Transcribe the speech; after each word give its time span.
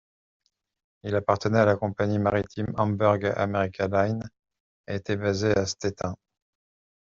Il 1.03 1.13
appartenait 1.15 1.59
à 1.59 1.65
la 1.65 1.75
compagnie 1.75 2.17
maritime 2.17 2.73
Hamburg 2.75 3.23
America 3.37 3.87
Line 3.87 4.27
et 4.87 4.95
était 4.95 5.15
basé 5.15 5.51
à 5.55 5.67
Stettin. 5.67 6.15